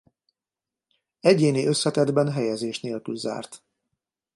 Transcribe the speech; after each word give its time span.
Egyéni 1.19 1.65
összetettben 1.65 2.31
helyezés 2.31 2.79
nélkül 2.79 3.15
zárt. 3.15 3.63